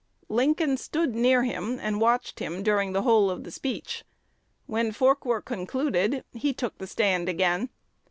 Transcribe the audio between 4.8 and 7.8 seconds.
Forquer concluded, he took the stand again.